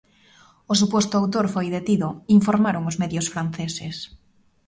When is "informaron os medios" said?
2.37-3.27